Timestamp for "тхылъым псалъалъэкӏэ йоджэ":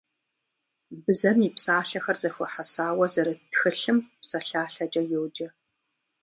3.51-5.47